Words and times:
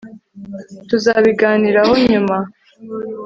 tuzabiganiraho 0.89 1.93
nyuma 2.09 2.37